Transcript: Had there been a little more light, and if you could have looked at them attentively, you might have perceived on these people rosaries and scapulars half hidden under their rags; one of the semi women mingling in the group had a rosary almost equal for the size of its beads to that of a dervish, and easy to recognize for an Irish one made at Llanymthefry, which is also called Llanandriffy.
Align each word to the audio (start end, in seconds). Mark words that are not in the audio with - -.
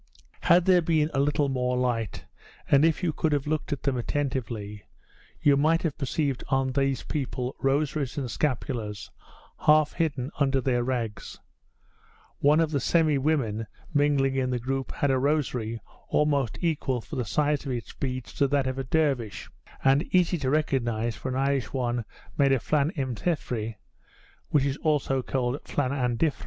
Had 0.41 0.65
there 0.65 0.81
been 0.81 1.11
a 1.13 1.19
little 1.19 1.47
more 1.47 1.77
light, 1.77 2.25
and 2.67 2.83
if 2.83 3.03
you 3.03 3.13
could 3.13 3.31
have 3.33 3.45
looked 3.45 3.71
at 3.71 3.83
them 3.83 3.97
attentively, 3.97 4.81
you 5.43 5.55
might 5.55 5.83
have 5.83 5.95
perceived 5.95 6.43
on 6.49 6.71
these 6.71 7.03
people 7.03 7.55
rosaries 7.59 8.17
and 8.17 8.25
scapulars 8.31 9.11
half 9.67 9.93
hidden 9.93 10.31
under 10.39 10.59
their 10.59 10.83
rags; 10.83 11.39
one 12.39 12.59
of 12.59 12.71
the 12.71 12.79
semi 12.79 13.19
women 13.19 13.67
mingling 13.93 14.33
in 14.33 14.49
the 14.49 14.57
group 14.57 14.91
had 14.91 15.11
a 15.11 15.19
rosary 15.19 15.79
almost 16.07 16.57
equal 16.61 16.99
for 16.99 17.15
the 17.15 17.23
size 17.23 17.63
of 17.67 17.71
its 17.71 17.93
beads 17.93 18.33
to 18.33 18.47
that 18.47 18.65
of 18.65 18.79
a 18.79 18.83
dervish, 18.83 19.51
and 19.83 20.01
easy 20.15 20.39
to 20.39 20.49
recognize 20.49 21.15
for 21.15 21.29
an 21.29 21.35
Irish 21.35 21.73
one 21.73 22.05
made 22.39 22.51
at 22.51 22.61
Llanymthefry, 22.63 23.75
which 24.49 24.65
is 24.65 24.77
also 24.77 25.21
called 25.21 25.63
Llanandriffy. 25.65 26.39